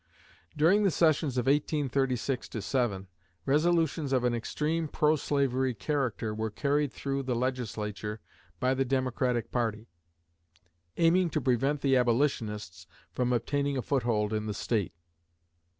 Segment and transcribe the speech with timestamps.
[0.57, 3.07] During the sessions of 1836 7
[3.45, 8.19] resolutions of an extreme pro slavery character were carried through the Legislature
[8.59, 9.85] by the Democratic party,
[10.97, 14.95] aiming to prevent the Abolitionists from obtaining a foothold in the State.